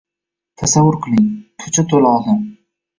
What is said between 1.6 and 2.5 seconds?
ko‘cha to‘la odam.